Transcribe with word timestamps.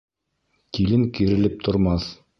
Килен 0.77 1.05
кирелеп 1.19 1.63
тормаҫ. 1.69 2.13